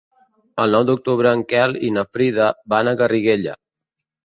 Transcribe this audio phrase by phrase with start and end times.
[0.63, 3.57] El nou d'octubre en Quel i na Frida van a Garriguella.